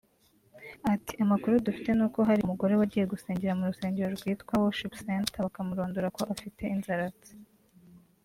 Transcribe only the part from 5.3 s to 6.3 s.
bakamurondora ko